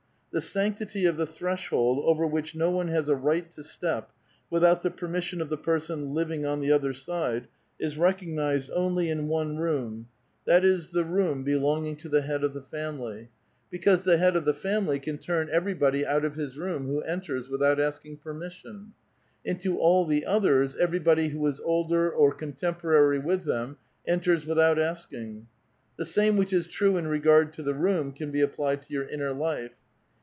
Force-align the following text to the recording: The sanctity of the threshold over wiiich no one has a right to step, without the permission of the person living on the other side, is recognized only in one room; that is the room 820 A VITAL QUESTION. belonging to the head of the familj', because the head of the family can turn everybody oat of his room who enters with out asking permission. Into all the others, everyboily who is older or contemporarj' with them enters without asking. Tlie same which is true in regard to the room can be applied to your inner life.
The 0.33 0.39
sanctity 0.39 1.05
of 1.07 1.17
the 1.17 1.25
threshold 1.25 2.05
over 2.05 2.25
wiiich 2.25 2.55
no 2.55 2.71
one 2.71 2.87
has 2.87 3.09
a 3.09 3.15
right 3.17 3.51
to 3.51 3.61
step, 3.63 4.11
without 4.49 4.81
the 4.81 4.89
permission 4.89 5.41
of 5.41 5.49
the 5.49 5.57
person 5.57 6.13
living 6.13 6.45
on 6.45 6.61
the 6.61 6.71
other 6.71 6.93
side, 6.93 7.49
is 7.81 7.97
recognized 7.97 8.71
only 8.73 9.09
in 9.09 9.27
one 9.27 9.57
room; 9.57 10.07
that 10.45 10.63
is 10.63 10.91
the 10.91 11.03
room 11.03 11.45
820 11.45 11.49
A 11.51 11.57
VITAL 11.57 11.59
QUESTION. 11.69 11.81
belonging 11.81 11.95
to 11.97 12.07
the 12.09 12.21
head 12.21 12.43
of 12.45 12.53
the 12.53 12.61
familj', 12.61 13.27
because 13.69 14.03
the 14.03 14.15
head 14.17 14.37
of 14.37 14.45
the 14.45 14.53
family 14.53 14.99
can 14.99 15.17
turn 15.17 15.49
everybody 15.51 16.05
oat 16.05 16.23
of 16.23 16.35
his 16.35 16.57
room 16.57 16.85
who 16.85 17.01
enters 17.01 17.49
with 17.49 17.61
out 17.61 17.81
asking 17.81 18.15
permission. 18.15 18.93
Into 19.43 19.77
all 19.77 20.05
the 20.05 20.25
others, 20.25 20.77
everyboily 20.77 21.31
who 21.31 21.45
is 21.45 21.59
older 21.59 22.09
or 22.09 22.33
contemporarj' 22.33 23.21
with 23.21 23.43
them 23.43 23.75
enters 24.07 24.45
without 24.45 24.79
asking. 24.79 25.47
Tlie 25.99 26.05
same 26.05 26.37
which 26.37 26.53
is 26.53 26.69
true 26.69 26.95
in 26.95 27.07
regard 27.07 27.51
to 27.51 27.61
the 27.61 27.75
room 27.75 28.13
can 28.13 28.31
be 28.31 28.39
applied 28.39 28.81
to 28.83 28.93
your 28.93 29.09
inner 29.09 29.33
life. 29.33 29.73